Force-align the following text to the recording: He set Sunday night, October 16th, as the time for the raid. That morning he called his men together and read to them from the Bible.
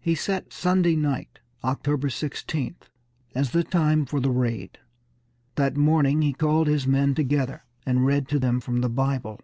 He 0.00 0.14
set 0.14 0.52
Sunday 0.52 0.96
night, 0.96 1.38
October 1.64 2.08
16th, 2.08 2.90
as 3.34 3.52
the 3.52 3.64
time 3.64 4.04
for 4.04 4.20
the 4.20 4.28
raid. 4.30 4.76
That 5.54 5.78
morning 5.78 6.20
he 6.20 6.34
called 6.34 6.66
his 6.66 6.86
men 6.86 7.14
together 7.14 7.64
and 7.86 8.04
read 8.04 8.28
to 8.28 8.38
them 8.38 8.60
from 8.60 8.82
the 8.82 8.90
Bible. 8.90 9.40